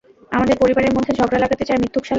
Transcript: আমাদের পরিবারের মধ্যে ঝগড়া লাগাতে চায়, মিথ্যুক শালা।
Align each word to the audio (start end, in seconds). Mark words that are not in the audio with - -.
আমাদের 0.31 0.55
পরিবারের 0.57 0.95
মধ্যে 0.95 1.13
ঝগড়া 1.13 1.39
লাগাতে 1.39 1.63
চায়, 1.65 1.79
মিথ্যুক 1.79 2.03
শালা। 2.03 2.09